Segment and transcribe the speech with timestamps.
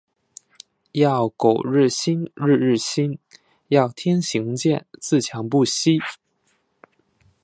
[0.93, 3.19] 要苟日新，日日新。
[3.67, 5.99] 要天行健，自强不息。